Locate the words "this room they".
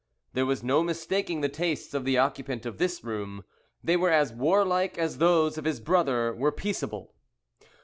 2.79-3.95